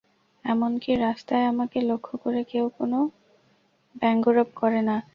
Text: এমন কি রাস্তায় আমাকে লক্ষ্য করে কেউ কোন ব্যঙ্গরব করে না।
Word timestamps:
এমন 0.45 0.71
কি 0.79 0.91
রাস্তায় 0.97 1.45
আমাকে 1.47 1.77
লক্ষ্য 1.89 2.15
করে 2.23 2.41
কেউ 2.51 2.65
কোন 2.77 2.93
ব্যঙ্গরব 3.95 4.49
করে 4.55 4.81
না। 4.89 4.95